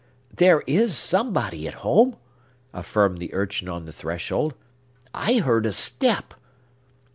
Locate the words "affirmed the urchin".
2.73-3.69